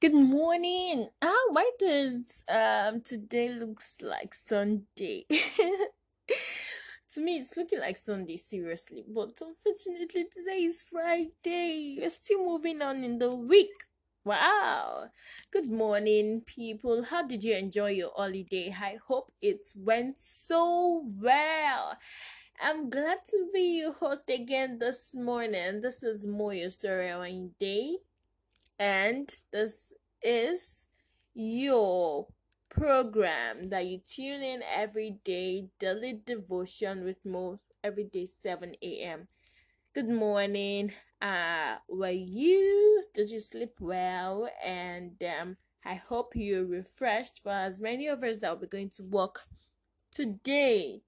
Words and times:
Good 0.00 0.14
morning. 0.14 1.08
Ah, 1.20 1.44
why 1.50 1.70
does 1.78 2.42
um 2.48 3.02
today 3.02 3.50
looks 3.50 3.96
like 4.00 4.32
Sunday? 4.32 5.26
to 5.28 7.20
me, 7.20 7.36
it's 7.36 7.54
looking 7.54 7.80
like 7.80 7.98
Sunday, 7.98 8.38
seriously. 8.38 9.04
But 9.06 9.38
unfortunately, 9.42 10.24
today 10.32 10.64
is 10.64 10.80
Friday. 10.80 11.98
We're 12.00 12.08
still 12.08 12.46
moving 12.46 12.80
on 12.80 13.04
in 13.04 13.18
the 13.18 13.34
week. 13.34 13.76
Wow. 14.24 15.10
Good 15.52 15.70
morning, 15.70 16.44
people. 16.46 17.02
How 17.02 17.26
did 17.26 17.44
you 17.44 17.54
enjoy 17.54 17.90
your 17.90 18.12
holiday? 18.16 18.74
I 18.74 18.96
hope 19.06 19.30
it 19.42 19.68
went 19.76 20.18
so 20.18 21.04
well. 21.20 21.98
I'm 22.58 22.88
glad 22.88 23.18
to 23.32 23.50
be 23.52 23.80
your 23.80 23.92
host 23.92 24.30
again 24.30 24.78
this 24.78 25.14
morning. 25.14 25.82
This 25.82 26.02
is 26.02 26.26
Moyo 26.26 26.72
Sorry 26.72 27.50
Day 27.58 27.98
and 28.80 29.36
this 29.52 29.92
is 30.22 30.88
your 31.34 32.26
program 32.70 33.68
that 33.68 33.86
you 33.86 33.98
tune 33.98 34.42
in 34.42 34.62
every 34.62 35.18
day 35.24 35.68
daily 35.78 36.22
devotion 36.24 37.04
with 37.04 37.18
Mo 37.24 37.60
every 37.84 38.04
day 38.04 38.26
7 38.26 38.74
a.m 38.82 39.28
good 39.94 40.08
morning. 40.08 40.92
Uh 41.22 41.76
were 41.88 42.10
you? 42.10 43.04
Did 43.14 43.30
you 43.30 43.40
sleep 43.40 43.74
well? 43.80 44.48
And 44.64 45.22
um 45.24 45.56
i 45.84 45.94
hope 45.94 46.32
you're 46.36 46.64
refreshed 46.66 47.42
for 47.42 47.52
as 47.52 47.80
many 47.80 48.06
of 48.08 48.22
us 48.24 48.38
that 48.38 48.50
will 48.50 48.60
be 48.60 48.66
going 48.66 48.90
to 48.90 49.02
work 49.02 49.44
today 50.12 51.02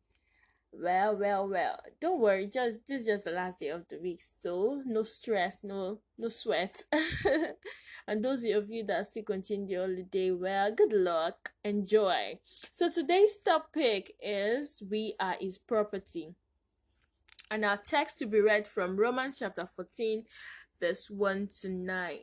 well, 0.72 1.16
well, 1.16 1.48
well. 1.48 1.78
Don't 2.00 2.20
worry. 2.20 2.46
Just 2.46 2.86
this 2.86 3.02
is 3.02 3.06
just 3.06 3.24
the 3.24 3.30
last 3.30 3.58
day 3.58 3.68
of 3.68 3.86
the 3.88 3.98
week, 3.98 4.22
so 4.22 4.82
no 4.86 5.02
stress, 5.02 5.58
no 5.62 6.00
no 6.18 6.28
sweat. 6.28 6.82
and 8.06 8.24
those 8.24 8.44
of 8.44 8.70
you 8.70 8.84
that 8.84 9.06
still 9.06 9.22
continue 9.22 9.66
the 9.66 9.74
holiday, 9.74 10.30
well, 10.30 10.72
good 10.72 10.92
luck. 10.92 11.52
Enjoy. 11.64 12.38
So 12.72 12.90
today's 12.90 13.36
topic 13.36 14.12
is 14.20 14.82
we 14.90 15.14
are 15.20 15.36
his 15.38 15.58
property. 15.58 16.34
And 17.50 17.66
our 17.66 17.76
text 17.76 18.18
to 18.20 18.26
be 18.26 18.40
read 18.40 18.66
from 18.66 18.96
Romans 18.96 19.38
chapter 19.40 19.66
14, 19.66 20.24
verse 20.80 21.10
1 21.10 21.48
to 21.60 21.68
9. 21.68 22.18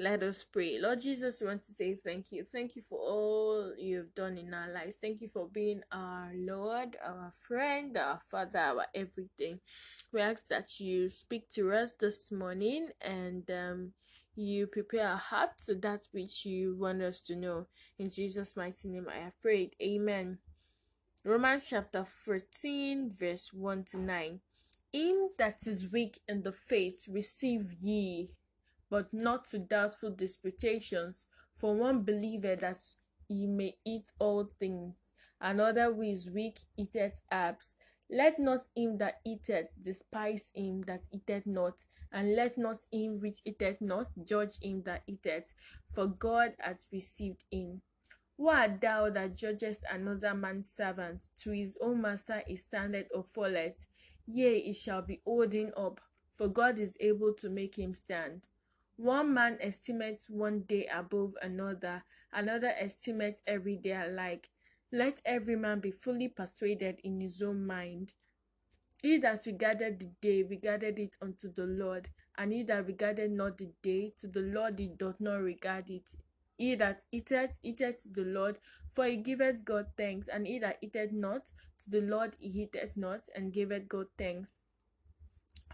Let 0.00 0.22
us 0.22 0.44
pray. 0.44 0.78
Lord 0.78 1.00
Jesus, 1.00 1.40
we 1.40 1.48
want 1.48 1.62
to 1.62 1.72
say 1.72 1.96
thank 1.96 2.30
you. 2.30 2.44
Thank 2.44 2.76
you 2.76 2.82
for 2.82 3.00
all 3.00 3.72
you've 3.76 4.14
done 4.14 4.38
in 4.38 4.54
our 4.54 4.72
lives. 4.72 4.96
Thank 4.96 5.20
you 5.20 5.26
for 5.26 5.48
being 5.48 5.80
our 5.90 6.30
Lord, 6.36 6.96
our 7.04 7.32
friend, 7.42 7.96
our 7.96 8.20
Father, 8.30 8.60
our 8.60 8.86
everything. 8.94 9.58
We 10.12 10.20
ask 10.20 10.46
that 10.50 10.78
you 10.78 11.10
speak 11.10 11.50
to 11.54 11.72
us 11.72 11.94
this 11.98 12.30
morning 12.30 12.90
and 13.00 13.50
um, 13.50 13.92
you 14.36 14.68
prepare 14.68 15.08
our 15.08 15.16
hearts 15.16 15.66
to 15.66 15.74
that 15.74 16.02
which 16.12 16.46
you 16.46 16.76
want 16.78 17.02
us 17.02 17.20
to 17.22 17.34
know. 17.34 17.66
In 17.98 18.08
Jesus' 18.08 18.56
mighty 18.56 18.88
name, 18.88 19.08
I 19.12 19.24
have 19.24 19.42
prayed. 19.42 19.74
Amen. 19.82 20.38
Romans 21.24 21.68
chapter 21.68 22.04
14, 22.04 23.10
verse 23.18 23.52
1 23.52 23.84
to 23.90 23.98
9. 23.98 24.40
Him 24.92 25.28
that 25.38 25.66
is 25.66 25.90
weak 25.90 26.20
in 26.28 26.42
the 26.42 26.52
faith, 26.52 27.06
receive 27.08 27.72
ye 27.80 28.30
but 28.90 29.12
not 29.12 29.44
to 29.46 29.58
doubtful 29.58 30.10
disputations. 30.10 31.26
For 31.54 31.74
one 31.74 32.02
believeth 32.02 32.60
that 32.60 32.82
he 33.28 33.46
may 33.46 33.76
eat 33.84 34.10
all 34.18 34.50
things, 34.58 34.94
another 35.40 35.92
who 35.92 36.02
is 36.02 36.30
weak 36.30 36.58
eateth 36.76 37.20
herbs. 37.32 37.74
Let 38.10 38.38
not 38.38 38.60
him 38.74 38.96
that 38.98 39.20
eateth 39.26 39.66
despise 39.82 40.50
him 40.54 40.82
that 40.86 41.06
eateth 41.12 41.46
not, 41.46 41.84
and 42.10 42.34
let 42.34 42.56
not 42.56 42.78
him 42.90 43.20
which 43.20 43.42
eateth 43.44 43.82
not 43.82 44.06
judge 44.24 44.58
him 44.62 44.82
that 44.84 45.02
eateth, 45.06 45.52
for 45.92 46.06
God 46.06 46.54
hath 46.58 46.86
received 46.90 47.44
him. 47.50 47.82
Who 48.38 48.48
art 48.48 48.80
thou 48.80 49.10
that 49.10 49.34
judgest 49.34 49.84
another 49.90 50.32
man's 50.32 50.70
servant? 50.70 51.24
To 51.38 51.50
his 51.50 51.76
own 51.80 52.00
master 52.00 52.42
he 52.46 52.56
standeth 52.56 53.08
or 53.12 53.24
falleth. 53.24 53.86
Yea, 54.26 54.60
he 54.60 54.72
shall 54.72 55.02
be 55.02 55.20
holding 55.26 55.72
up, 55.76 56.00
for 56.36 56.48
God 56.48 56.78
is 56.78 56.96
able 57.00 57.34
to 57.34 57.50
make 57.50 57.76
him 57.76 57.94
stand. 57.94 58.46
One 58.98 59.32
man 59.32 59.58
estimates 59.60 60.28
one 60.28 60.62
day 60.62 60.86
above 60.92 61.36
another, 61.40 62.02
another 62.32 62.74
estimates 62.76 63.40
every 63.46 63.76
day 63.76 63.92
alike. 63.92 64.50
Let 64.90 65.22
every 65.24 65.54
man 65.54 65.78
be 65.78 65.92
fully 65.92 66.26
persuaded 66.28 67.00
in 67.04 67.20
his 67.20 67.40
own 67.40 67.64
mind. 67.64 68.14
He 69.00 69.18
that 69.18 69.46
regarded 69.46 70.00
the 70.00 70.10
day 70.20 70.42
regarded 70.42 70.98
it 70.98 71.16
unto 71.22 71.52
the 71.52 71.64
Lord, 71.66 72.08
and 72.36 72.52
he 72.52 72.64
that 72.64 72.88
regarded 72.88 73.30
not 73.30 73.58
the 73.58 73.70
day 73.82 74.14
to 74.18 74.26
the 74.26 74.40
Lord 74.40 74.80
he 74.80 74.88
doth 74.88 75.20
not 75.20 75.42
regard 75.42 75.90
it. 75.90 76.10
He 76.56 76.74
that 76.74 77.04
eateth, 77.12 77.56
eateth 77.62 78.02
to 78.02 78.08
the 78.08 78.24
Lord, 78.24 78.58
for 78.90 79.04
he 79.04 79.16
giveth 79.16 79.64
God 79.64 79.92
thanks, 79.96 80.26
and 80.26 80.44
he 80.44 80.58
that 80.58 80.78
eateth 80.82 81.12
not, 81.12 81.52
to 81.84 81.90
the 81.90 82.00
Lord 82.00 82.34
he 82.40 82.62
eateth 82.62 82.96
not, 82.96 83.28
and 83.32 83.52
giveth 83.52 83.86
God 83.88 84.06
thanks. 84.18 84.50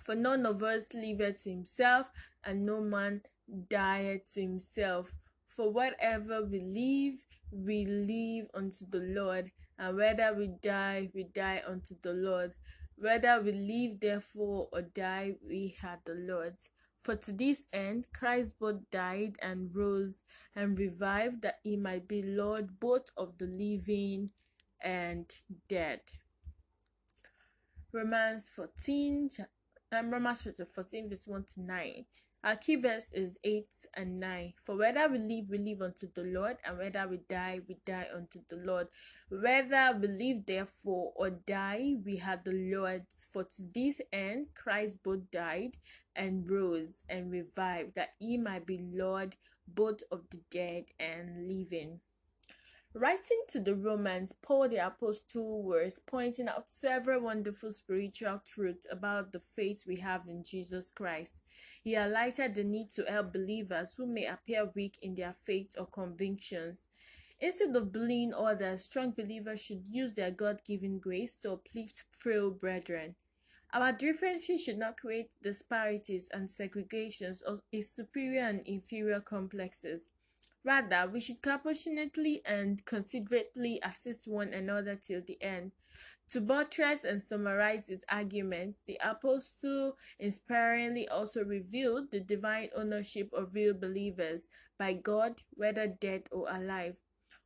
For 0.04 0.14
none 0.14 0.44
of 0.44 0.62
us 0.62 0.92
liveth 0.92 1.42
to 1.44 1.50
himself, 1.50 2.10
and 2.44 2.66
no 2.66 2.80
man 2.80 3.22
dieth 3.68 4.34
to 4.34 4.42
himself. 4.42 5.18
For 5.48 5.70
whatever 5.70 6.44
we 6.44 6.60
live, 6.60 7.24
we 7.50 7.86
live 7.86 8.48
unto 8.54 8.84
the 8.86 9.00
Lord, 9.00 9.50
and 9.78 9.96
whether 9.96 10.34
we 10.34 10.48
die, 10.60 11.10
we 11.14 11.24
die 11.24 11.62
unto 11.66 11.94
the 12.02 12.12
Lord. 12.12 12.52
Whether 12.96 13.40
we 13.40 13.52
live, 13.52 14.00
therefore, 14.00 14.68
or 14.72 14.82
die, 14.82 15.36
we 15.46 15.76
are 15.82 16.00
the 16.04 16.14
Lord's. 16.14 16.70
For 17.02 17.16
to 17.16 17.32
this 17.32 17.64
end 17.72 18.06
Christ 18.14 18.58
both 18.58 18.90
died 18.90 19.36
and 19.42 19.74
rose 19.74 20.22
and 20.54 20.78
revived, 20.78 21.42
that 21.42 21.60
he 21.62 21.76
might 21.76 22.08
be 22.08 22.22
Lord 22.22 22.78
both 22.80 23.10
of 23.16 23.38
the 23.38 23.46
living 23.46 24.30
and 24.80 25.30
dead. 25.68 26.00
Romans 27.92 28.50
14, 28.50 29.30
um, 29.94 30.10
Romans 30.10 30.42
chapter 30.42 30.64
14, 30.64 31.08
verse 31.08 31.26
1 31.26 31.44
to 31.54 31.62
9. 31.62 32.04
Our 32.42 32.56
key 32.56 32.76
verse 32.76 33.10
is 33.14 33.38
8 33.42 33.66
and 33.94 34.20
9. 34.20 34.52
For 34.62 34.76
whether 34.76 35.08
we 35.08 35.18
live, 35.18 35.48
we 35.48 35.58
live 35.58 35.80
unto 35.80 36.08
the 36.12 36.24
Lord, 36.24 36.58
and 36.64 36.76
whether 36.76 37.08
we 37.08 37.20
die, 37.28 37.60
we 37.66 37.78
die 37.86 38.08
unto 38.14 38.40
the 38.48 38.56
Lord. 38.56 38.88
Whether 39.30 39.98
we 39.98 40.08
live, 40.08 40.44
therefore, 40.46 41.12
or 41.16 41.30
die, 41.30 41.94
we 42.04 42.16
have 42.16 42.44
the 42.44 42.52
Lord's. 42.52 43.26
For 43.32 43.44
to 43.44 43.62
this 43.74 44.00
end 44.12 44.48
Christ 44.54 45.02
both 45.02 45.30
died 45.30 45.78
and 46.14 46.48
rose 46.50 47.02
and 47.08 47.30
revived, 47.30 47.94
that 47.94 48.10
he 48.18 48.36
might 48.36 48.66
be 48.66 48.84
Lord 48.92 49.36
both 49.66 50.02
of 50.12 50.22
the 50.30 50.40
dead 50.50 50.84
and 51.00 51.48
living. 51.48 52.00
Writing 52.96 53.42
to 53.48 53.58
the 53.58 53.74
Romans, 53.74 54.32
Paul 54.40 54.68
the 54.68 54.86
Apostle 54.86 55.64
was 55.64 55.98
pointing 55.98 56.46
out 56.46 56.70
several 56.70 57.22
wonderful 57.22 57.72
spiritual 57.72 58.40
truths 58.46 58.86
about 58.88 59.32
the 59.32 59.40
faith 59.40 59.82
we 59.84 59.96
have 59.96 60.28
in 60.28 60.44
Jesus 60.44 60.92
Christ. 60.92 61.42
He 61.82 61.94
highlighted 61.94 62.54
the 62.54 62.62
need 62.62 62.90
to 62.90 63.02
help 63.02 63.32
believers 63.32 63.94
who 63.96 64.06
may 64.06 64.26
appear 64.26 64.70
weak 64.76 64.96
in 65.02 65.16
their 65.16 65.34
faith 65.44 65.74
or 65.76 65.86
convictions. 65.86 66.86
Instead 67.40 67.74
of 67.74 67.90
bullying 67.90 68.32
others, 68.32 68.84
strong 68.84 69.10
believers 69.10 69.60
should 69.60 69.82
use 69.90 70.12
their 70.12 70.30
God 70.30 70.60
given 70.64 71.00
grace 71.00 71.34
to 71.42 71.54
uplift 71.54 72.04
frail 72.10 72.52
brethren. 72.52 73.16
Our 73.72 73.90
differences 73.90 74.62
should 74.62 74.78
not 74.78 75.00
create 75.00 75.30
disparities 75.42 76.28
and 76.32 76.48
segregations 76.48 77.42
or 77.44 77.58
superior 77.82 78.42
and 78.42 78.60
inferior 78.64 79.18
complexes. 79.18 80.04
Rather, 80.64 81.08
we 81.12 81.20
should 81.20 81.42
compassionately 81.42 82.40
and 82.46 82.84
considerately 82.86 83.80
assist 83.82 84.26
one 84.26 84.54
another 84.54 84.96
till 84.96 85.20
the 85.26 85.40
end. 85.42 85.72
To 86.30 86.40
buttress 86.40 87.04
and 87.04 87.22
summarize 87.22 87.88
his 87.88 88.02
argument, 88.08 88.76
the 88.86 88.98
apostle 89.04 89.98
inspiringly 90.18 91.06
also 91.06 91.44
revealed 91.44 92.10
the 92.10 92.20
divine 92.20 92.70
ownership 92.74 93.30
of 93.34 93.54
real 93.54 93.74
believers 93.74 94.48
by 94.78 94.94
God, 94.94 95.42
whether 95.50 95.86
dead 95.86 96.28
or 96.32 96.48
alive. 96.48 96.96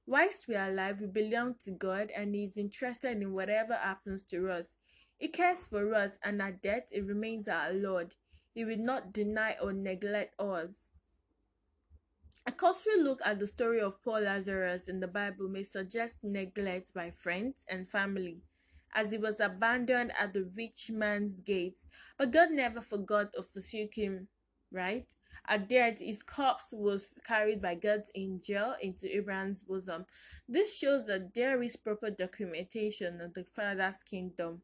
Whilst 0.06 0.48
we 0.48 0.54
are 0.54 0.70
alive, 0.70 1.00
we 1.00 1.06
belong 1.06 1.56
to 1.64 1.70
God 1.72 2.10
and 2.16 2.34
He 2.34 2.44
is 2.44 2.56
interested 2.56 3.20
in 3.20 3.34
whatever 3.34 3.74
happens 3.74 4.24
to 4.24 4.48
us. 4.48 4.74
He 5.18 5.28
cares 5.28 5.66
for 5.66 5.92
us, 5.92 6.16
and 6.24 6.40
at 6.40 6.62
death, 6.62 6.88
He 6.90 7.00
remains 7.00 7.46
our 7.46 7.72
Lord. 7.74 8.14
He 8.54 8.64
will 8.64 8.78
not 8.78 9.12
deny 9.12 9.56
or 9.60 9.74
neglect 9.74 10.40
us. 10.40 10.88
A 12.48 12.50
cursory 12.50 12.96
look 12.96 13.20
at 13.26 13.38
the 13.38 13.46
story 13.46 13.78
of 13.78 14.02
poor 14.02 14.20
Lazarus 14.20 14.88
in 14.88 15.00
the 15.00 15.06
Bible 15.06 15.50
may 15.50 15.62
suggest 15.62 16.14
neglect 16.22 16.94
by 16.94 17.10
friends 17.10 17.62
and 17.68 17.86
family, 17.86 18.40
as 18.94 19.10
he 19.10 19.18
was 19.18 19.38
abandoned 19.38 20.12
at 20.18 20.32
the 20.32 20.50
rich 20.56 20.90
man's 20.90 21.42
gate. 21.42 21.84
But 22.16 22.30
God 22.30 22.52
never 22.52 22.80
forgot 22.80 23.34
or 23.36 23.42
forsook 23.42 23.92
him, 23.92 24.28
right? 24.72 25.04
At 25.46 25.68
death, 25.68 26.00
his 26.00 26.22
corpse 26.22 26.72
was 26.72 27.12
carried 27.22 27.60
by 27.60 27.74
God's 27.74 28.10
angel 28.14 28.76
into 28.80 29.14
Abraham's 29.14 29.60
bosom. 29.60 30.06
This 30.48 30.74
shows 30.74 31.04
that 31.04 31.34
there 31.34 31.62
is 31.62 31.76
proper 31.76 32.08
documentation 32.08 33.20
of 33.20 33.34
the 33.34 33.44
Father's 33.44 34.02
kingdom. 34.02 34.62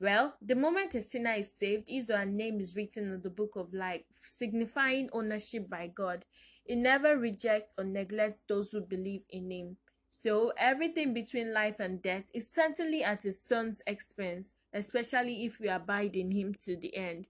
Well, 0.00 0.36
the 0.40 0.54
moment 0.54 0.94
a 0.94 1.02
sinner 1.02 1.34
is 1.34 1.52
saved, 1.52 1.84
his 1.86 2.08
or 2.08 2.16
her 2.16 2.24
name 2.24 2.58
is 2.58 2.74
written 2.74 3.12
in 3.12 3.20
the 3.20 3.28
book 3.28 3.50
of 3.56 3.74
life, 3.74 4.00
signifying 4.22 5.10
ownership 5.12 5.68
by 5.68 5.88
God. 5.94 6.24
It 6.70 6.78
never 6.78 7.18
rejects 7.18 7.72
or 7.76 7.82
neglects 7.82 8.42
those 8.46 8.70
who 8.70 8.80
believe 8.80 9.22
in 9.28 9.50
Him. 9.50 9.76
So, 10.08 10.52
everything 10.56 11.12
between 11.12 11.52
life 11.52 11.80
and 11.80 12.00
death 12.00 12.30
is 12.32 12.48
certainly 12.48 13.02
at 13.02 13.24
His 13.24 13.42
Son's 13.42 13.82
expense, 13.88 14.54
especially 14.72 15.44
if 15.44 15.58
we 15.58 15.66
abide 15.66 16.14
in 16.14 16.30
Him 16.30 16.54
to 16.66 16.76
the 16.76 16.96
end. 16.96 17.26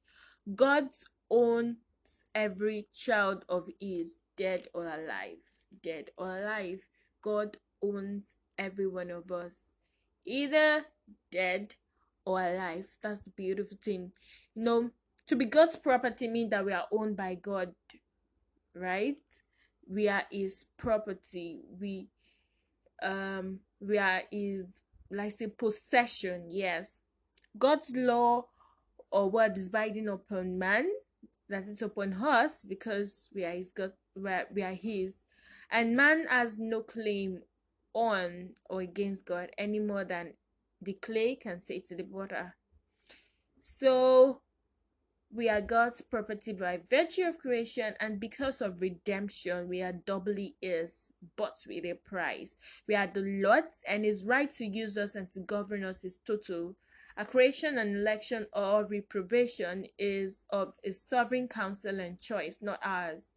God 0.55 0.91
owns 1.31 1.77
every 2.35 2.89
child 2.93 3.47
of 3.49 3.71
His, 3.81 4.19
dead 4.37 4.69
or 4.75 4.85
alive. 4.85 5.39
Dead 5.83 6.11
or 6.19 6.37
alive. 6.37 6.81
God 7.23 7.57
owns 7.83 8.37
every 8.59 8.89
one 8.89 9.11
of 9.11 9.33
us, 9.33 9.53
either 10.27 10.85
dead 11.33 11.77
or 12.27 12.43
alive. 12.43 12.89
That's 13.03 13.21
the 13.21 13.31
beautiful 13.31 13.79
thing. 13.83 14.13
You 14.55 14.65
know, 14.65 14.91
to 15.29 15.35
be 15.35 15.47
God's 15.47 15.77
property 15.77 16.29
means 16.29 16.51
that 16.51 16.67
we 16.67 16.75
are 16.75 16.89
owned 16.93 17.17
by 17.17 17.37
God, 17.37 17.75
right? 18.75 19.17
We 19.91 20.09
are 20.09 20.23
His 20.31 20.67
property. 20.77 21.61
We 21.81 22.09
um 23.03 23.61
we 23.81 23.99
are 23.99 24.23
His 24.31 24.83
like 25.11 25.33
say 25.33 25.49
possession. 25.49 26.47
Yes, 26.49 27.01
God's 27.59 27.95
law 27.97 28.47
or 29.11 29.29
word 29.29 29.59
is 29.59 29.69
binding 29.69 30.09
upon 30.09 30.59
man, 30.59 30.87
that 31.49 31.67
is 31.69 31.83
upon 31.83 32.15
us 32.15 32.65
because 32.65 33.29
we 33.35 33.45
are 33.45 33.53
His 33.53 33.73
God. 33.73 33.93
We 34.15 34.31
are, 34.31 34.47
we 34.55 34.63
are 34.63 34.75
His, 34.75 35.25
and 35.71 35.97
man 35.97 36.27
has 36.29 36.59
no 36.59 36.83
claim 36.83 37.43
on 37.93 38.51
or 38.69 38.83
against 38.83 39.27
God 39.27 39.51
any 39.59 39.81
more 39.81 40.05
than 40.05 40.35
the 40.81 40.93
clay 40.95 41.35
can 41.35 41.61
say 41.61 41.81
to 41.81 41.97
the 41.97 42.05
water. 42.05 42.55
So 43.61 44.41
we 45.33 45.49
are 45.49 45.61
God's 45.61 46.03
property 46.03 46.53
by 46.53 46.81
virtue 46.89 47.23
of 47.23 47.39
creation, 47.39 47.95
and 48.01 48.19
because 48.19 48.61
of 48.61 48.81
redemption, 48.81 49.69
we 49.69 49.81
are 49.81 49.93
doubly 49.93 50.57
His, 50.61 51.13
but 51.37 51.59
with 51.69 51.85
a 51.85 51.95
price. 51.95 52.57
We 52.89 52.97
are 52.97 53.07
the 53.07 53.23
Lord's, 53.23 53.83
and 53.87 54.05
His 54.05 54.25
right 54.25 54.51
to 54.53 54.67
use 54.67 54.99
us 54.99 55.15
and 55.15 55.31
to 55.33 55.41
govern 55.41 55.85
us 55.85 56.05
is 56.05 56.19
total. 56.19 56.77
A 57.17 57.25
creation 57.25 57.79
and 57.79 57.97
election 57.97 58.47
or 58.53 58.85
reprobation 58.85 59.87
is 59.99 60.43
of 60.51 60.75
His 60.83 61.01
sovereign 61.03 61.47
counsel 61.49 62.01
and 62.01 62.19
choice, 62.19 62.59
not 62.61 62.81
ours. 62.83 63.31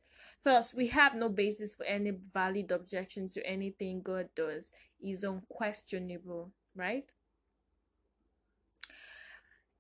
Thus, 0.44 0.74
we 0.74 0.88
have 0.88 1.16
no 1.16 1.30
basis 1.30 1.76
for 1.76 1.86
any 1.86 2.12
valid 2.12 2.72
objection 2.72 3.30
to 3.30 3.46
anything 3.46 4.02
God 4.02 4.30
does. 4.36 4.72
Is 5.02 5.24
unquestionable, 5.24 6.52
right? 6.76 7.12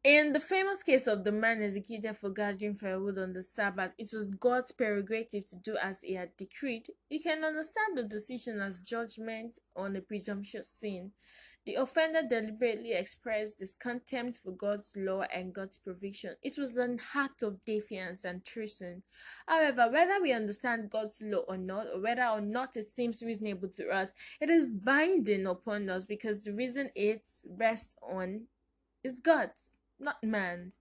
In 0.03 0.33
the 0.33 0.39
famous 0.41 0.83
case 0.83 1.07
of 1.07 1.23
the 1.23 1.31
man 1.31 1.63
executed 1.63 2.17
for 2.17 2.29
gathering 2.29 2.75
firewood 2.75 3.17
on 3.17 3.31
the 3.31 3.41
Sabbath, 3.41 3.93
it 3.97 4.09
was 4.11 4.31
God's 4.31 4.73
prerogative 4.73 5.45
to 5.45 5.55
do 5.55 5.77
as 5.81 6.01
he 6.01 6.15
had 6.15 6.35
decreed. 6.35 6.89
You 7.09 7.21
can 7.21 7.45
understand 7.45 7.97
the 7.97 8.03
decision 8.03 8.59
as 8.59 8.81
judgment 8.81 9.59
on 9.77 9.95
a 9.95 10.01
presumptuous 10.01 10.67
sin. 10.67 11.11
The 11.65 11.75
offender 11.75 12.21
deliberately 12.21 12.91
expressed 12.91 13.61
his 13.61 13.75
contempt 13.75 14.39
for 14.43 14.51
God's 14.51 14.91
law 14.97 15.21
and 15.33 15.53
God's 15.53 15.77
provision. 15.77 16.35
It 16.43 16.57
was 16.57 16.75
an 16.75 16.99
act 17.15 17.41
of 17.41 17.63
defiance 17.63 18.25
and 18.25 18.43
treason. 18.43 19.03
However, 19.47 19.89
whether 19.89 20.21
we 20.21 20.33
understand 20.33 20.89
God's 20.89 21.21
law 21.23 21.43
or 21.47 21.55
not, 21.55 21.87
or 21.87 22.01
whether 22.01 22.25
or 22.25 22.41
not 22.41 22.75
it 22.75 22.87
seems 22.87 23.23
reasonable 23.23 23.69
to 23.69 23.87
us, 23.87 24.11
it 24.41 24.49
is 24.49 24.73
binding 24.73 25.47
upon 25.47 25.89
us 25.89 26.05
because 26.05 26.41
the 26.41 26.51
reason 26.51 26.89
it 26.93 27.25
rests 27.57 27.95
on 28.03 28.47
is 29.01 29.21
God's 29.21 29.77
not 29.99 30.23
man. 30.23 30.73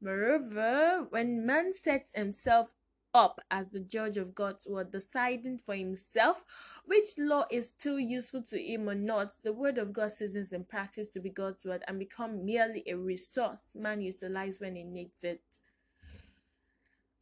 Moreover, 0.00 1.06
when 1.10 1.46
man 1.46 1.72
sets 1.72 2.10
himself 2.14 2.74
up 3.14 3.40
as 3.50 3.70
the 3.70 3.80
judge 3.80 4.16
of 4.16 4.34
God's 4.34 4.66
word, 4.66 4.90
deciding 4.90 5.58
for 5.58 5.74
himself 5.74 6.44
which 6.84 7.10
law 7.16 7.44
is 7.50 7.68
still 7.68 7.98
useful 7.98 8.42
to 8.42 8.60
him 8.60 8.88
or 8.88 8.94
not, 8.94 9.34
the 9.42 9.52
word 9.52 9.78
of 9.78 9.92
God 9.92 10.12
ceases 10.12 10.52
in 10.52 10.64
practice 10.64 11.08
to 11.10 11.20
be 11.20 11.30
God's 11.30 11.64
word 11.64 11.84
and 11.86 11.98
become 11.98 12.44
merely 12.44 12.82
a 12.86 12.94
resource 12.94 13.74
man 13.74 14.00
utilizes 14.02 14.60
when 14.60 14.76
he 14.76 14.84
needs 14.84 15.22
it. 15.24 15.42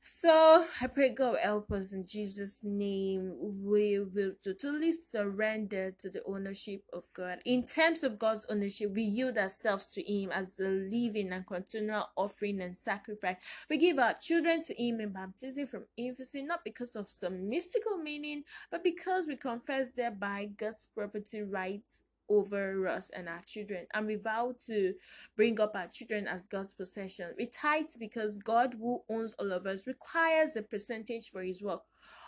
So 0.04 0.66
I 0.80 0.88
pray 0.88 1.10
God 1.10 1.36
help 1.40 1.70
us 1.70 1.92
in 1.92 2.04
Jesus' 2.04 2.64
name. 2.64 3.36
We 3.40 4.00
will 4.00 4.32
totally 4.42 4.90
surrender 4.90 5.92
to 6.00 6.10
the 6.10 6.24
ownership 6.26 6.82
of 6.92 7.04
God. 7.14 7.38
In 7.44 7.64
terms 7.66 8.02
of 8.02 8.18
God's 8.18 8.44
ownership, 8.50 8.90
we 8.92 9.02
yield 9.02 9.38
ourselves 9.38 9.88
to 9.90 10.02
Him 10.02 10.32
as 10.32 10.58
a 10.58 10.66
living 10.66 11.32
and 11.32 11.46
continual 11.46 12.08
offering 12.16 12.60
and 12.62 12.76
sacrifice. 12.76 13.36
We 13.70 13.78
give 13.78 14.00
our 14.00 14.14
children 14.14 14.64
to 14.64 14.74
Him 14.74 14.98
in 15.00 15.12
baptism 15.12 15.68
from 15.68 15.84
infancy, 15.96 16.42
not 16.42 16.64
because 16.64 16.96
of 16.96 17.08
some 17.08 17.48
mystical 17.48 17.96
meaning, 17.96 18.42
but 18.72 18.82
because 18.82 19.28
we 19.28 19.36
confess 19.36 19.90
thereby 19.90 20.48
God's 20.56 20.88
property 20.92 21.42
rights 21.42 22.02
over 22.28 22.86
us 22.88 23.10
and 23.10 23.28
our 23.28 23.42
children. 23.46 23.86
And 23.94 24.06
we 24.06 24.16
vow 24.16 24.54
to 24.66 24.94
bring 25.36 25.60
up 25.60 25.72
our 25.74 25.88
children 25.88 26.26
as 26.26 26.46
God's 26.46 26.74
possession. 26.74 27.30
We 27.36 27.46
tithe 27.46 27.86
because 27.98 28.38
God, 28.38 28.76
who 28.78 29.02
owns 29.08 29.34
all 29.38 29.52
of 29.52 29.66
us, 29.66 29.86
requires 29.86 30.56
a 30.56 30.62
percentage 30.62 31.30
for 31.30 31.42
his 31.42 31.62
work. 31.62 31.82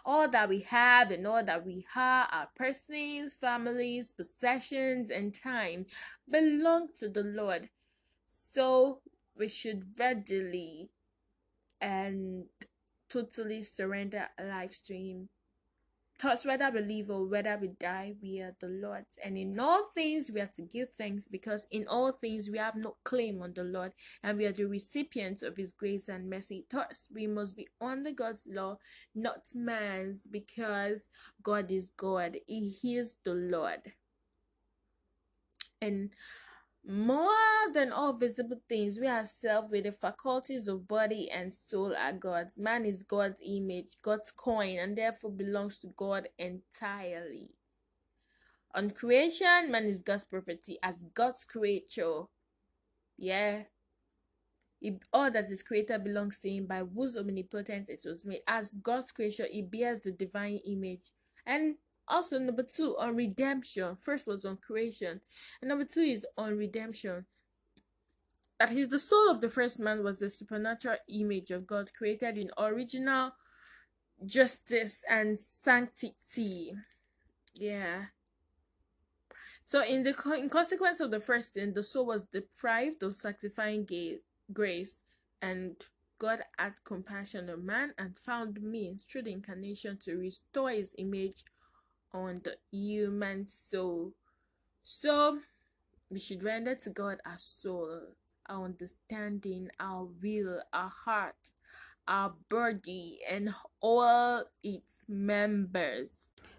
All 0.04 0.28
that 0.28 0.48
we 0.48 0.60
have 0.60 1.10
and 1.10 1.26
all 1.26 1.44
that 1.44 1.66
we 1.66 1.84
are, 1.96 2.28
our 2.30 2.48
persons, 2.54 3.34
families, 3.34 4.12
possessions, 4.12 5.10
and 5.10 5.34
time, 5.34 5.86
belong 6.30 6.88
to 6.98 7.08
the 7.08 7.24
Lord. 7.24 7.70
So 8.26 9.00
we 9.36 9.48
should 9.48 9.84
readily 9.98 10.90
and 11.80 12.44
totally 13.08 13.62
surrender 13.62 14.28
our 14.38 14.46
lives 14.46 14.80
to 14.82 14.96
Him. 14.96 15.28
Thus, 16.24 16.46
whether 16.46 16.70
we 16.70 16.80
live 16.80 17.10
or 17.10 17.26
whether 17.26 17.58
we 17.60 17.68
die, 17.78 18.14
we 18.22 18.40
are 18.40 18.56
the 18.58 18.68
Lord's. 18.68 19.18
And 19.22 19.36
in 19.36 19.60
all 19.60 19.90
things, 19.94 20.30
we 20.32 20.40
are 20.40 20.50
to 20.56 20.62
give 20.62 20.88
thanks 20.94 21.28
because 21.28 21.68
in 21.70 21.86
all 21.86 22.12
things 22.12 22.48
we 22.48 22.56
have 22.56 22.76
no 22.76 22.96
claim 23.04 23.42
on 23.42 23.52
the 23.52 23.62
Lord 23.62 23.92
and 24.22 24.38
we 24.38 24.46
are 24.46 24.52
the 24.52 24.64
recipients 24.64 25.42
of 25.42 25.58
His 25.58 25.74
grace 25.74 26.08
and 26.08 26.30
mercy. 26.30 26.64
Thus, 26.70 27.08
we 27.14 27.26
must 27.26 27.58
be 27.58 27.68
under 27.78 28.10
God's 28.10 28.48
law, 28.50 28.78
not 29.14 29.42
man's, 29.54 30.26
because 30.26 31.08
God 31.42 31.70
is 31.70 31.90
God. 31.90 32.38
He 32.46 32.96
is 32.96 33.16
the 33.22 33.34
Lord. 33.34 33.92
And 35.82 36.08
more 36.86 37.30
than 37.72 37.92
all 37.92 38.12
visible 38.12 38.60
things, 38.68 38.98
we 38.98 39.08
ourselves, 39.08 39.70
with 39.70 39.84
the 39.84 39.92
faculties 39.92 40.68
of 40.68 40.86
body 40.86 41.30
and 41.30 41.52
soul, 41.52 41.94
are 41.96 42.12
God's. 42.12 42.58
Man 42.58 42.84
is 42.84 43.02
God's 43.02 43.40
image, 43.44 43.96
God's 44.02 44.30
coin, 44.30 44.78
and 44.78 44.96
therefore 44.96 45.30
belongs 45.30 45.78
to 45.80 45.88
God 45.96 46.28
entirely. 46.38 47.56
On 48.74 48.90
creation, 48.90 49.70
man 49.70 49.84
is 49.84 50.00
God's 50.00 50.24
property 50.24 50.78
as 50.82 50.96
God's 51.14 51.44
creature. 51.44 52.22
Yeah. 53.16 53.62
It, 54.82 54.98
all 55.12 55.30
that 55.30 55.50
is 55.50 55.62
created 55.62 56.04
belongs 56.04 56.40
to 56.40 56.50
Him, 56.50 56.66
by 56.66 56.80
whose 56.80 57.16
omnipotence 57.16 57.88
it 57.88 58.00
was 58.04 58.26
made. 58.26 58.42
As 58.46 58.74
God's 58.74 59.10
creature, 59.10 59.46
it 59.50 59.70
bears 59.70 60.00
the 60.00 60.12
divine 60.12 60.60
image. 60.66 61.10
And 61.46 61.76
also, 62.08 62.38
number 62.38 62.62
two, 62.62 62.96
on 62.98 63.16
redemption. 63.16 63.96
First 63.96 64.26
was 64.26 64.44
on 64.44 64.58
creation, 64.58 65.20
and 65.60 65.68
number 65.68 65.84
two 65.84 66.00
is 66.00 66.26
on 66.36 66.56
redemption. 66.56 67.26
That 68.58 68.72
is, 68.72 68.88
the 68.88 68.98
soul 68.98 69.30
of 69.30 69.40
the 69.40 69.48
first 69.48 69.80
man 69.80 70.04
was 70.04 70.20
the 70.20 70.30
supernatural 70.30 70.98
image 71.08 71.50
of 71.50 71.66
God 71.66 71.92
created 71.92 72.38
in 72.38 72.50
original 72.58 73.32
justice 74.24 75.02
and 75.08 75.38
sanctity. 75.38 76.74
Yeah. 77.54 78.06
So, 79.64 79.82
in 79.82 80.02
the 80.02 80.14
in 80.38 80.48
consequence 80.50 81.00
of 81.00 81.10
the 81.10 81.20
first 81.20 81.54
sin, 81.54 81.72
the 81.72 81.82
soul 81.82 82.06
was 82.06 82.24
deprived 82.24 83.02
of 83.02 83.14
sanctifying 83.14 83.88
grace, 84.52 85.00
and 85.40 85.76
God 86.18 86.40
had 86.58 86.74
compassion 86.84 87.50
on 87.50 87.64
man 87.66 87.94
and 87.98 88.18
found 88.18 88.62
means 88.62 89.04
through 89.04 89.22
the 89.22 89.32
incarnation 89.32 89.98
to 90.04 90.16
restore 90.16 90.70
His 90.70 90.94
image 90.98 91.44
on 92.14 92.40
the 92.44 92.56
human 92.70 93.46
soul. 93.48 94.12
So 94.84 95.38
we 96.08 96.20
should 96.20 96.42
render 96.42 96.74
to 96.76 96.90
God 96.90 97.18
our 97.26 97.38
soul, 97.38 98.00
our 98.48 98.64
understanding, 98.64 99.68
our 99.80 100.08
will, 100.22 100.62
our 100.72 100.92
heart, 101.04 101.50
our 102.06 102.34
body, 102.48 103.18
and 103.28 103.54
all 103.80 104.44
its 104.62 105.04
members. 105.08 106.10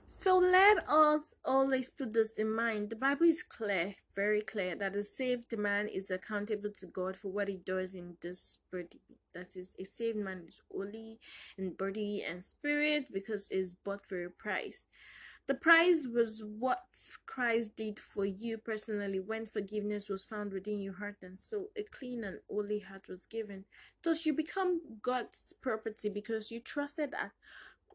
So 0.08 0.38
let 0.38 0.88
us 0.88 1.36
always 1.44 1.90
put 1.90 2.14
this 2.14 2.38
in 2.38 2.54
mind. 2.54 2.92
The 2.92 2.96
Bible 2.96 3.26
is 3.26 3.42
clear, 3.42 3.96
very 4.16 4.42
clear, 4.42 4.76
that 4.76 4.96
a 4.96 5.04
saved 5.04 5.58
man 5.58 5.88
is 5.88 6.12
accountable 6.12 6.70
to 6.80 6.86
God 6.86 7.18
for 7.18 7.30
what 7.30 7.48
he 7.48 7.58
does 7.58 7.96
in 7.96 8.18
this 8.22 8.60
body. 8.72 9.02
That 9.34 9.56
is, 9.56 9.76
a 9.80 9.84
saved 9.84 10.18
man 10.18 10.44
is 10.48 10.62
holy 10.72 11.20
in 11.58 11.74
body 11.74 12.24
and 12.28 12.44
spirit 12.44 13.10
because 13.12 13.48
it's 13.50 13.74
bought 13.74 14.06
for 14.06 14.24
a 14.24 14.30
price. 14.30 14.86
The 15.48 15.54
prize 15.54 16.08
was 16.08 16.44
what 16.44 16.84
Christ 17.28 17.76
did 17.76 18.00
for 18.00 18.26
you 18.26 18.58
personally 18.58 19.20
when 19.20 19.46
forgiveness 19.46 20.10
was 20.10 20.24
found 20.26 20.52
within 20.52 20.80
your 20.80 20.94
heart, 20.96 21.18
and 21.22 21.40
so 21.40 21.68
a 21.78 21.84
clean 21.84 22.24
and 22.24 22.40
holy 22.50 22.80
heart 22.80 23.08
was 23.08 23.26
given. 23.26 23.66
Thus, 24.04 24.26
you 24.26 24.34
become 24.34 24.82
God's 25.02 25.54
property 25.62 26.10
because 26.10 26.50
you 26.52 26.60
trusted 26.60 27.12
that 27.12 27.32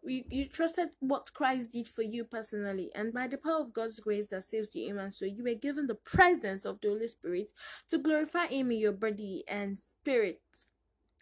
you, 0.04 0.25
you 0.30 0.47
trusted 0.47 0.90
what 1.00 1.33
Christ 1.35 1.73
did 1.73 1.88
for 1.88 2.02
you 2.02 2.25
personally, 2.25 2.90
and 2.95 3.12
by 3.12 3.26
the 3.26 3.37
power 3.37 3.61
of 3.61 3.73
God's 3.73 4.00
grace 4.00 4.28
that 4.28 4.45
saves 4.45 4.75
you, 4.75 4.90
amen. 4.90 5.11
So 5.11 5.25
you 5.25 5.45
were 5.45 5.54
given 5.54 5.87
the 5.87 5.95
presence 5.95 6.64
of 6.64 6.80
the 6.80 6.88
Holy 6.88 7.09
Spirit 7.09 7.52
to 7.88 7.99
glorify 7.99 8.47
Him 8.47 8.71
in 8.71 8.78
your 8.78 8.92
body 8.92 9.45
and 9.47 9.78
spirit. 9.78 10.40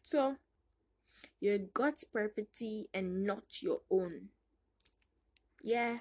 So 0.03 0.37
you're 1.41 1.59
God's 1.59 2.05
property 2.05 2.89
and 2.95 3.25
not 3.25 3.63
your 3.63 3.81
own. 3.91 4.29
Yeah, 5.63 5.99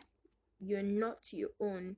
you're 0.60 0.84
not 0.84 1.32
your 1.32 1.50
own. 1.60 1.98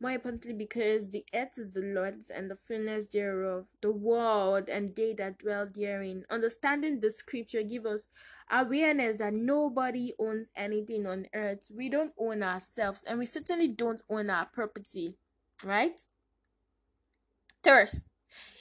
More 0.00 0.12
importantly, 0.12 0.52
because 0.52 1.10
the 1.10 1.24
earth 1.34 1.58
is 1.58 1.72
the 1.72 1.80
Lord's 1.80 2.30
and 2.30 2.48
the 2.48 2.54
fullness 2.54 3.08
thereof, 3.08 3.66
the 3.82 3.90
world 3.90 4.68
and 4.68 4.94
they 4.94 5.12
that 5.14 5.38
dwell 5.38 5.68
therein. 5.72 6.24
Understanding 6.30 7.00
the 7.00 7.10
scripture 7.10 7.64
give 7.64 7.84
us 7.84 8.06
awareness 8.48 9.18
that 9.18 9.34
nobody 9.34 10.12
owns 10.20 10.50
anything 10.54 11.04
on 11.04 11.26
earth. 11.34 11.70
We 11.74 11.88
don't 11.88 12.12
own 12.16 12.44
ourselves, 12.44 13.02
and 13.08 13.18
we 13.18 13.26
certainly 13.26 13.66
don't 13.66 14.02
own 14.08 14.30
our 14.30 14.46
property, 14.46 15.18
right? 15.64 16.00
Thirst. 17.64 18.04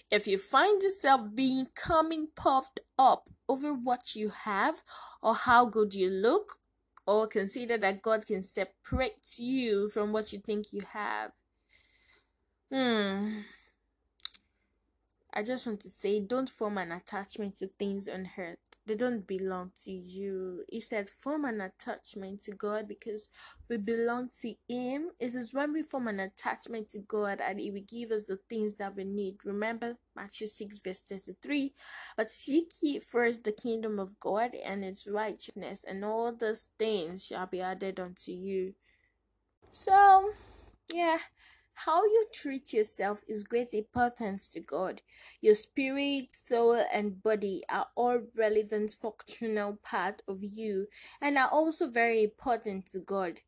If 0.10 0.25
you 0.25 0.39
find 0.39 0.82
yourself 0.82 1.36
being 1.36 1.68
coming 1.75 2.30
puffed 2.36 2.80
up 2.98 3.30
over 3.48 3.74
what 3.74 4.16
you 4.16 4.30
have 4.30 4.82
or 5.22 5.36
how 5.36 5.66
good 5.66 5.94
you 5.94 6.10
look 6.10 6.60
or 7.08 7.26
consider 7.26 7.78
that 7.78 8.02
God 8.02 8.26
can 8.26 8.44
separate 8.44 9.40
you 9.40 9.88
from 9.88 10.12
what 10.12 10.34
you 10.34 10.40
think 10.40 10.74
you 10.74 10.82
have. 10.92 11.32
Hmm. 12.72 13.40
I 15.34 15.42
just 15.44 15.66
want 15.66 15.80
to 15.82 15.90
say 15.90 16.20
don't 16.20 16.50
form 16.50 16.78
an 16.78 16.92
attachment 16.92 17.58
to 17.60 17.68
things 17.68 18.08
on 18.08 18.30
earth. 18.38 18.58
They 18.88 18.96
don't 18.96 19.27
belong 19.27 19.72
to 19.84 19.91
you. 19.91 20.63
He 20.70 20.79
said 20.79 21.10
form 21.10 21.46
an 21.46 21.60
attachment 21.60 22.41
to 22.46 22.51
God 22.51 22.88
because 22.88 23.29
we 23.70 23.77
belong 23.77 24.29
to 24.41 24.56
Him. 24.70 25.10
It 25.20 25.36
is 25.36 25.53
when 25.53 25.74
we 25.74 25.84
form 25.84 26.08
an 26.08 26.22
attachment 26.22 26.89
to 26.91 27.00
God 27.00 27.41
and 27.41 27.60
He 27.60 27.70
will 27.70 27.84
give 27.88 28.12
us 28.12 28.27
the 28.27 28.39
things 28.50 28.75
that 28.75 28.96
we 28.96 29.03
need. 29.03 29.39
Remember 29.46 29.98
Matthew 30.15 30.48
6, 30.48 30.79
verse 30.79 31.03
33. 31.10 31.74
But 32.15 32.32
seek 32.32 32.70
ye 32.82 33.00
first 33.00 33.44
the 33.44 33.51
kingdom 33.51 34.00
of 34.00 34.20
God 34.22 34.51
and 34.56 34.86
its 34.86 35.06
righteousness, 35.06 35.84
and 35.88 36.06
all 36.06 36.34
those 36.34 36.70
things 36.79 37.25
shall 37.25 37.46
be 37.46 37.62
added 37.62 38.00
unto 38.00 38.32
you. 38.32 38.74
So, 39.72 40.32
yeah 40.94 41.17
how 41.86 42.04
you 42.04 42.26
treat 42.34 42.74
yourself 42.74 43.24
is 43.28 43.44
great 43.44 43.72
importance 43.72 44.50
to 44.50 44.60
God. 44.60 45.04
Your 45.42 45.54
spirit, 45.54 46.34
soul, 46.34 46.84
and 46.92 47.22
body 47.22 47.64
are 47.70 47.86
all 47.96 48.22
relevant 48.36 48.96
functional 49.00 49.78
part 49.84 50.24
of 50.28 50.44
you 50.44 50.88
and 51.22 51.38
are 51.38 51.50
also 51.50 51.88
very 51.88 52.24
important 52.24 52.88
to 52.88 53.00
God. 53.00 53.42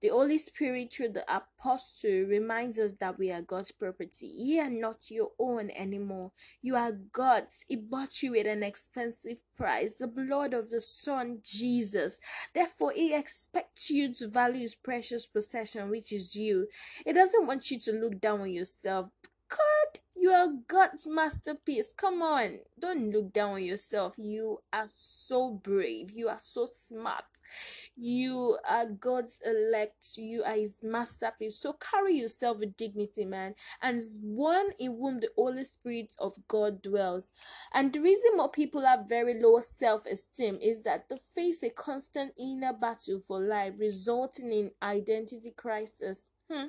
The 0.00 0.08
Holy 0.08 0.38
Spirit, 0.38 0.92
through 0.92 1.10
the 1.10 1.24
apostle, 1.28 2.24
reminds 2.28 2.78
us 2.78 2.92
that 3.00 3.18
we 3.18 3.32
are 3.32 3.42
God's 3.42 3.72
property. 3.72 4.28
You 4.28 4.60
are 4.60 4.70
not 4.70 5.10
your 5.10 5.32
own 5.40 5.70
anymore. 5.70 6.30
You 6.62 6.76
are 6.76 6.92
God's. 6.92 7.64
He 7.66 7.74
bought 7.74 8.22
you 8.22 8.36
at 8.36 8.46
an 8.46 8.62
expensive 8.62 9.40
price, 9.56 9.96
the 9.96 10.06
blood 10.06 10.54
of 10.54 10.70
the 10.70 10.80
Son, 10.80 11.40
Jesus. 11.42 12.20
Therefore, 12.54 12.92
He 12.94 13.12
expects 13.12 13.90
you 13.90 14.14
to 14.14 14.28
value 14.28 14.60
His 14.60 14.76
precious 14.76 15.26
possession, 15.26 15.90
which 15.90 16.12
is 16.12 16.36
you. 16.36 16.68
He 17.04 17.12
doesn't 17.12 17.46
want 17.46 17.70
you 17.72 17.80
to 17.80 17.92
look 17.92 18.20
down 18.20 18.42
on 18.42 18.52
yourself. 18.52 19.08
God, 19.48 20.00
you 20.14 20.30
are 20.30 20.48
God's 20.66 21.08
masterpiece. 21.08 21.92
Come 21.92 22.22
on, 22.22 22.58
don't 22.78 23.10
look 23.10 23.32
down 23.32 23.54
on 23.54 23.64
yourself. 23.64 24.14
You 24.18 24.60
are 24.72 24.86
so 24.88 25.50
brave. 25.50 26.10
You 26.12 26.28
are 26.28 26.38
so 26.38 26.66
smart. 26.66 27.24
You 27.96 28.58
are 28.68 28.86
God's 28.86 29.40
elect. 29.44 30.16
You 30.16 30.42
are 30.44 30.54
His 30.54 30.82
masterpiece. 30.82 31.58
So 31.58 31.74
carry 31.74 32.16
yourself 32.16 32.58
with 32.58 32.76
dignity, 32.76 33.24
man. 33.24 33.54
And 33.80 34.00
one 34.22 34.70
in 34.78 34.92
whom 34.92 35.20
the 35.20 35.30
Holy 35.36 35.64
Spirit 35.64 36.12
of 36.18 36.34
God 36.48 36.82
dwells. 36.82 37.32
And 37.72 37.92
the 37.92 38.00
reason 38.00 38.32
more 38.36 38.50
people 38.50 38.84
have 38.84 39.08
very 39.08 39.40
low 39.40 39.60
self 39.60 40.06
esteem 40.06 40.58
is 40.60 40.82
that 40.82 41.08
they 41.08 41.16
face 41.16 41.62
a 41.62 41.70
constant 41.70 42.32
inner 42.38 42.72
battle 42.72 43.20
for 43.20 43.40
life, 43.40 43.74
resulting 43.78 44.52
in 44.52 44.70
identity 44.82 45.52
crisis. 45.56 46.30
Hmm. 46.50 46.68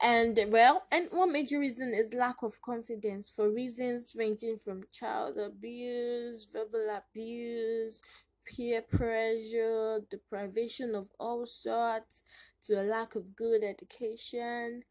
And 0.00 0.38
well, 0.48 0.84
and 0.92 1.08
one 1.10 1.32
major 1.32 1.58
reason 1.58 1.92
is 1.92 2.14
lack 2.14 2.42
of 2.42 2.62
confidence 2.62 3.28
for 3.28 3.50
reasons 3.50 4.14
ranging 4.16 4.56
from 4.56 4.84
child 4.92 5.38
abuse, 5.38 6.46
verbal 6.52 6.86
abuse, 6.96 8.00
peer 8.44 8.80
pressure, 8.80 10.00
deprivation 10.08 10.94
of 10.94 11.08
all 11.18 11.46
sorts, 11.46 12.22
to 12.62 12.80
a 12.80 12.84
lack 12.84 13.16
of 13.16 13.34
good 13.34 13.64
education. 13.64 14.84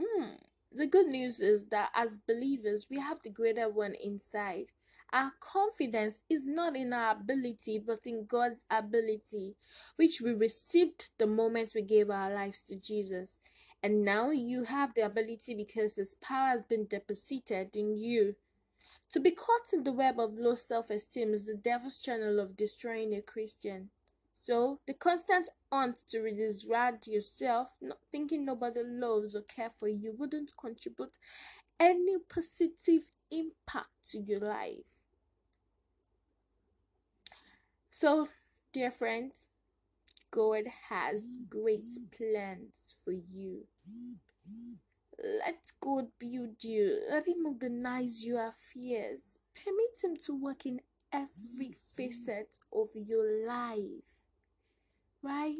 Mm. 0.00 0.38
The 0.72 0.86
good 0.86 1.06
news 1.06 1.40
is 1.40 1.66
that 1.66 1.90
as 1.94 2.16
believers, 2.16 2.86
we 2.90 2.98
have 2.98 3.18
the 3.22 3.30
greater 3.30 3.68
one 3.68 3.94
inside. 4.02 4.72
Our 5.12 5.32
confidence 5.38 6.20
is 6.28 6.44
not 6.44 6.74
in 6.76 6.92
our 6.92 7.12
ability, 7.12 7.78
but 7.78 8.00
in 8.06 8.26
God's 8.26 8.64
ability, 8.68 9.54
which 9.96 10.20
we 10.20 10.32
received 10.32 11.10
the 11.18 11.26
moment 11.28 11.72
we 11.74 11.82
gave 11.82 12.10
our 12.10 12.32
lives 12.34 12.62
to 12.64 12.74
Jesus. 12.74 13.38
And 13.84 14.02
now 14.02 14.30
you 14.30 14.64
have 14.64 14.94
the 14.94 15.02
ability 15.02 15.52
because 15.54 15.96
His 15.96 16.14
power 16.14 16.48
has 16.48 16.64
been 16.64 16.86
deposited 16.86 17.76
in 17.76 17.98
you. 17.98 18.34
To 19.10 19.20
be 19.20 19.30
caught 19.30 19.74
in 19.74 19.84
the 19.84 19.92
web 19.92 20.18
of 20.18 20.38
low 20.38 20.54
self 20.54 20.88
esteem 20.88 21.34
is 21.34 21.48
the 21.48 21.54
devil's 21.54 21.98
channel 21.98 22.40
of 22.40 22.56
destroying 22.56 23.14
a 23.14 23.20
Christian. 23.20 23.90
So, 24.32 24.80
the 24.86 24.94
constant 24.94 25.50
hunt 25.70 25.98
to 26.08 26.20
redisregard 26.20 27.06
yourself, 27.06 27.76
not 27.82 27.98
thinking 28.10 28.46
nobody 28.46 28.80
loves 28.82 29.36
or 29.36 29.42
cares 29.42 29.72
for 29.78 29.88
you, 29.88 30.14
wouldn't 30.16 30.56
contribute 30.56 31.18
any 31.78 32.16
positive 32.26 33.10
impact 33.30 34.08
to 34.12 34.18
your 34.18 34.40
life. 34.40 34.86
So, 37.90 38.28
dear 38.72 38.90
friends, 38.90 39.46
God 40.34 40.64
has 40.88 41.38
great 41.48 41.92
plans 42.10 42.96
for 43.04 43.12
you. 43.12 43.68
Let 45.22 45.60
God 45.80 46.06
build 46.18 46.64
you. 46.64 47.02
Let 47.08 47.28
Him 47.28 47.46
organize 47.46 48.26
your 48.26 48.48
affairs. 48.48 49.38
Permit 49.54 50.02
Him 50.02 50.16
to 50.26 50.34
work 50.34 50.66
in 50.66 50.80
every 51.12 51.76
facet 51.96 52.58
of 52.72 52.88
your 52.96 53.46
life. 53.46 54.02
Right? 55.22 55.58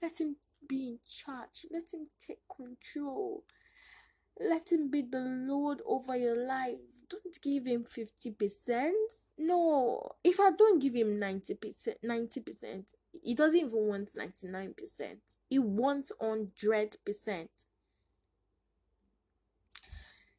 Let 0.00 0.18
Him 0.18 0.36
be 0.66 0.88
in 0.88 0.98
charge. 1.06 1.66
Let 1.70 1.92
Him 1.92 2.06
take 2.26 2.40
control. 2.48 3.44
Let 4.40 4.72
Him 4.72 4.90
be 4.90 5.02
the 5.02 5.20
Lord 5.20 5.82
over 5.86 6.16
your 6.16 6.46
life. 6.46 6.78
Don't 7.10 7.38
give 7.42 7.66
Him 7.66 7.84
50%. 7.84 8.92
No. 9.38 10.12
If 10.24 10.40
I 10.40 10.50
don't 10.50 10.80
give 10.80 10.94
Him 10.94 11.18
90%, 11.18 11.96
90%, 12.04 12.84
He 13.22 13.34
doesn't 13.34 13.58
even 13.58 13.86
want 13.88 14.14
99%. 14.14 15.16
He 15.48 15.58
wants 15.58 16.12
100%. 16.20 17.48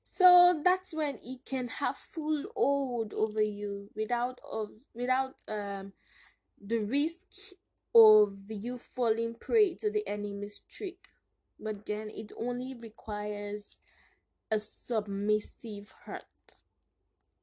So 0.03 0.61
that's 0.63 0.95
when 0.95 1.19
he 1.21 1.39
can 1.45 1.67
have 1.67 1.95
full 1.95 2.45
hold 2.55 3.13
over 3.13 3.41
you 3.41 3.91
without 3.95 4.39
of 4.51 4.69
without 4.95 5.35
um 5.47 5.93
the 6.59 6.79
risk 6.79 7.27
of 7.93 8.49
you 8.49 8.79
falling 8.79 9.35
prey 9.35 9.75
to 9.75 9.91
the 9.91 10.07
enemy's 10.07 10.61
trick. 10.67 11.09
But 11.59 11.85
then 11.85 12.09
it 12.09 12.31
only 12.35 12.73
requires 12.73 13.77
a 14.49 14.59
submissive 14.59 15.93
heart, 16.05 16.25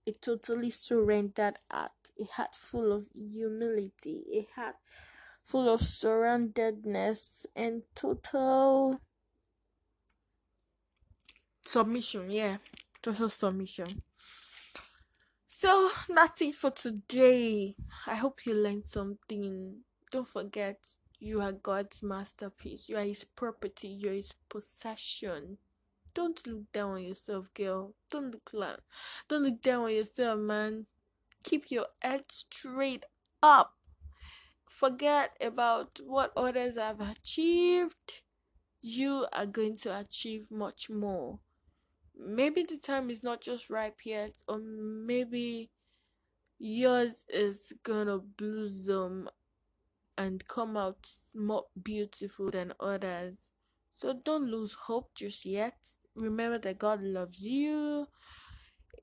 a 0.06 0.12
totally 0.12 0.70
surrendered 0.70 1.58
heart, 1.70 1.92
a 2.20 2.24
heart 2.24 2.54
full 2.54 2.92
of 2.92 3.08
humility, 3.14 4.24
a 4.34 4.60
heart 4.60 4.76
full 5.44 5.68
of 5.68 5.80
surrenderedness 5.80 7.44
and 7.54 7.82
total 7.94 8.98
submission 11.66 12.30
yeah 12.30 12.56
total 13.02 13.28
submission. 13.28 14.02
So 15.46 15.90
that's 16.08 16.40
it 16.42 16.54
for 16.54 16.70
today. 16.70 17.76
I 18.06 18.14
hope 18.14 18.46
you 18.46 18.54
learned 18.54 18.88
something. 18.88 19.76
Don't 20.10 20.28
forget 20.28 20.78
you 21.18 21.40
are 21.40 21.52
god's 21.52 22.02
masterpiece. 22.02 22.88
You 22.88 22.96
are 22.96 23.04
his 23.04 23.24
property. 23.24 23.88
You're 23.88 24.14
his 24.14 24.32
possession 24.48 25.58
don't 26.14 26.46
look 26.46 26.70
down 26.72 26.92
on 26.92 27.02
yourself 27.02 27.52
girl 27.54 27.94
don't 28.10 28.32
look 28.32 28.50
down 28.52 28.76
don't 29.28 29.42
look 29.42 29.60
down 29.62 29.84
on 29.84 29.92
yourself 29.92 30.38
man 30.38 30.86
keep 31.42 31.70
your 31.70 31.86
head 32.02 32.24
straight 32.30 33.04
up 33.42 33.74
forget 34.74 35.36
about 35.40 36.00
what 36.04 36.32
others 36.36 36.76
have 36.76 37.00
achieved. 37.00 38.22
You 38.82 39.26
are 39.32 39.46
going 39.46 39.76
to 39.78 39.98
achieve 39.98 40.50
much 40.50 40.90
more. 40.90 41.38
Maybe 42.16 42.64
the 42.64 42.76
time 42.76 43.08
is 43.08 43.22
not 43.22 43.40
just 43.40 43.70
ripe 43.70 44.00
yet, 44.04 44.34
or 44.48 44.58
maybe 44.58 45.70
yours 46.58 47.24
is 47.28 47.72
gonna 47.82 48.18
blossom 48.18 49.28
and 50.18 50.46
come 50.46 50.76
out 50.76 51.16
more 51.34 51.64
beautiful 51.82 52.50
than 52.50 52.72
others. 52.78 53.38
So 53.92 54.12
don't 54.12 54.50
lose 54.50 54.74
hope 54.74 55.14
just 55.14 55.44
yet. 55.44 55.78
Remember 56.16 56.58
that 56.58 56.78
God 56.78 57.02
loves 57.02 57.40
you 57.40 58.06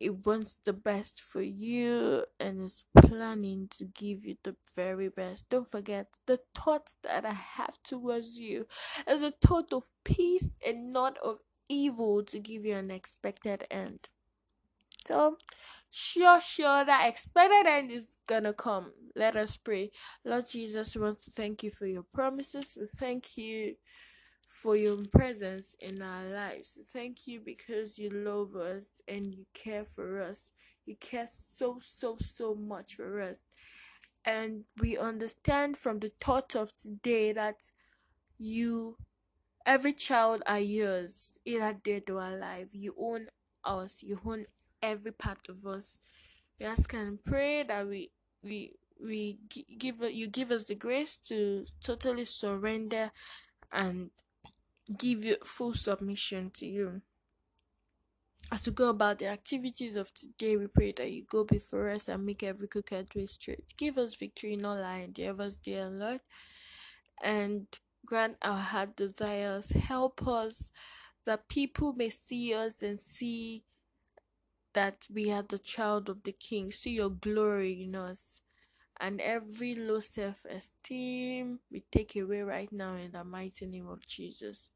it 0.02 0.26
wants 0.26 0.58
the 0.66 0.74
best 0.74 1.22
for 1.22 1.42
you 1.42 2.26
and 2.40 2.62
is 2.62 2.84
planning 2.96 3.68
to 3.70 3.86
give 3.86 4.26
you 4.26 4.36
the 4.44 4.56
very 4.76 5.10
best. 5.10 5.48
Don't 5.50 5.70
forget 5.70 6.08
the 6.26 6.40
thoughts 6.56 6.96
that 7.04 7.26
I 7.26 7.34
have 7.34 7.78
towards 7.84 8.40
you 8.40 8.66
is 9.08 9.22
a 9.22 9.32
thought 9.32 9.72
of 9.72 9.84
peace 10.04 10.54
and 10.66 10.92
not 10.92 11.18
of 11.20 11.38
evil 11.70 12.24
to 12.26 12.40
give 12.40 12.66
you 12.66 12.76
an 12.76 12.90
expected 12.90 13.66
end. 13.70 14.10
So, 15.06 15.38
sure, 15.92 16.42
sure, 16.42 16.84
that 16.84 17.08
expected 17.08 17.68
end 17.68 17.92
is 17.92 18.18
gonna 18.28 18.54
come. 18.54 18.92
Let 19.16 19.36
us 19.36 19.58
pray. 19.58 19.92
Lord 20.26 20.50
Jesus, 20.50 20.96
we 20.96 21.04
want 21.04 21.22
to 21.22 21.32
thank 21.32 21.64
you 21.64 21.72
for 21.72 21.86
your 21.86 22.06
promises. 22.14 22.78
We 22.80 22.88
thank 22.88 23.38
you 23.38 23.76
for 24.52 24.76
your 24.76 24.98
presence 25.14 25.76
in 25.80 26.02
our 26.02 26.26
lives. 26.26 26.78
Thank 26.92 27.26
you 27.26 27.40
because 27.40 27.98
you 27.98 28.10
love 28.10 28.54
us 28.56 28.88
and 29.08 29.34
you 29.34 29.46
care 29.54 29.86
for 29.86 30.22
us. 30.22 30.52
You 30.86 30.96
care 31.00 31.28
so, 31.32 31.80
so, 31.82 32.18
so 32.20 32.54
much 32.54 32.96
for 32.96 33.22
us. 33.22 33.38
And 34.26 34.66
we 34.80 34.98
understand 34.98 35.78
from 35.78 36.00
the 36.00 36.12
thought 36.20 36.54
of 36.56 36.76
today 36.76 37.32
that 37.32 37.72
you, 38.38 38.98
every 39.66 39.94
child 39.94 40.44
are 40.46 40.60
yours, 40.60 41.38
either 41.46 41.74
dead 41.84 42.10
or 42.10 42.22
alive. 42.22 42.70
You 42.74 42.94
own 43.00 43.28
us, 43.64 44.04
you 44.04 44.20
own 44.26 44.46
every 44.84 45.14
part 45.14 45.48
of 45.50 45.66
us. 45.66 45.98
We 46.60 46.66
ask 46.66 46.94
and 46.94 47.24
pray 47.24 47.64
that 47.64 47.88
we, 47.88 48.12
we, 48.44 48.74
we 49.04 49.40
give 49.80 50.02
you 50.02 50.28
give 50.28 50.52
us 50.52 50.66
the 50.66 50.76
grace 50.76 51.18
to 51.18 51.66
totally 51.84 52.26
surrender 52.26 53.12
and 53.72 54.12
give 54.98 55.24
full 55.44 55.74
submission 55.74 56.52
to 56.56 56.66
you. 56.66 57.02
As 58.52 58.66
we 58.66 58.74
go 58.74 58.90
about 58.90 59.20
the 59.20 59.28
activities 59.28 59.96
of 59.96 60.14
today, 60.14 60.58
we 60.58 60.68
pray 60.68 60.92
that 60.98 61.10
you 61.10 61.24
go 61.24 61.46
before 61.46 61.90
us 61.90 62.10
and 62.10 62.26
make 62.26 62.44
every 62.44 62.68
crooked 62.68 63.16
way 63.16 63.26
straight. 63.26 63.74
Give 63.78 63.98
us 63.98 64.16
victory 64.16 64.54
in 64.54 64.66
all 64.66 64.84
our 64.84 65.00
endeavors, 65.00 65.58
dear 65.58 65.88
Lord, 65.88 66.20
and 67.24 67.68
grant 68.06 68.36
our 68.42 68.60
heart 68.60 68.98
desires. 68.98 69.70
Help 69.70 70.28
us 70.28 70.72
that 71.26 71.48
people 71.48 71.94
may 71.94 72.10
see 72.10 72.54
us 72.54 72.82
and 72.82 73.00
see 73.00 73.64
that 74.74 75.08
we 75.14 75.32
are 75.32 75.44
the 75.44 75.60
child 75.60 76.10
of 76.10 76.24
the 76.24 76.32
King. 76.34 76.72
See 76.72 76.92
your 76.92 77.10
glory 77.10 77.84
in 77.84 77.96
us. 77.96 78.42
And 79.02 79.22
every 79.22 79.76
low 79.76 80.02
self 80.02 80.46
esteem 80.50 81.60
we 81.72 81.84
take 81.92 82.16
away 82.16 82.42
right 82.44 82.72
now 82.72 82.96
in 82.96 83.12
the 83.14 83.26
mighty 83.26 83.66
name 83.68 83.90
of 83.90 84.08
Jesus. 84.08 84.72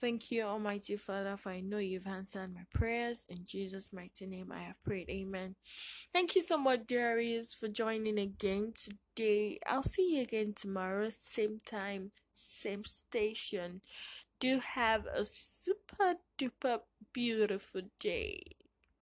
Thank 0.00 0.30
you, 0.32 0.44
Almighty 0.44 0.96
Father, 0.96 1.36
for 1.36 1.50
I 1.50 1.60
know 1.60 1.78
you've 1.78 2.06
answered 2.06 2.54
my 2.54 2.64
prayers. 2.74 3.26
In 3.28 3.44
Jesus' 3.44 3.92
mighty 3.92 4.26
name, 4.26 4.50
I 4.52 4.62
have 4.62 4.82
prayed. 4.84 5.10
Amen. 5.10 5.56
Thank 6.12 6.34
you 6.36 6.42
so 6.42 6.58
much, 6.58 6.86
Darius, 6.88 7.54
for 7.54 7.68
joining 7.68 8.18
again 8.18 8.74
today. 8.76 9.60
I'll 9.66 9.82
see 9.84 10.16
you 10.16 10.22
again 10.22 10.54
tomorrow, 10.56 11.10
same 11.12 11.60
time, 11.66 12.12
same 12.32 12.84
station. 12.84 13.82
Do 14.40 14.60
have 14.60 15.06
a 15.06 15.24
super 15.26 16.16
duper 16.38 16.80
beautiful 17.12 17.82
day. 18.00 18.42